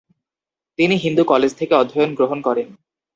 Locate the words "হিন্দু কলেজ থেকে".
0.95-1.73